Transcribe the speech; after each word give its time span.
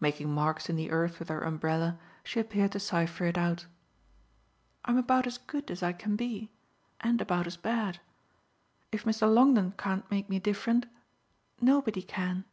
Making 0.00 0.30
marks 0.32 0.70
in 0.70 0.76
the 0.76 0.90
earth 0.90 1.18
with 1.18 1.28
her 1.28 1.42
umbrella 1.42 1.98
she 2.24 2.40
appeared 2.40 2.72
to 2.72 2.80
cipher 2.80 3.26
it 3.26 3.36
out. 3.36 3.66
"I'm 4.86 4.96
about 4.96 5.26
as 5.26 5.36
good 5.36 5.70
as 5.70 5.82
I 5.82 5.92
can 5.92 6.16
be 6.16 6.50
and 7.00 7.20
about 7.20 7.46
as 7.46 7.58
bad. 7.58 8.00
If 8.90 9.04
Mr. 9.04 9.30
Longdon 9.30 9.72
can't 9.72 10.10
make 10.10 10.30
me 10.30 10.38
different 10.38 10.86
nobody 11.60 12.00
can." 12.00 12.46